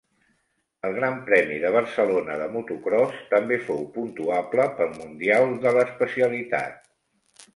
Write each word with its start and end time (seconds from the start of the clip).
El 0.87 0.93
Gran 0.99 1.17
Premi 1.27 1.57
de 1.65 1.69
Barcelona 1.75 2.37
de 2.43 2.47
motocròs 2.55 3.19
també 3.35 3.59
fou 3.67 3.85
puntuable 3.99 4.67
pel 4.79 4.91
mundial 4.97 5.53
de 5.67 5.77
l'especialitat. 5.79 6.81